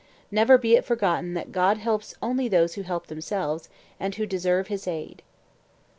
[0.31, 3.69] Never be it forgotten that God helps only those who help themselves
[3.99, 5.21] and who deserve his aid."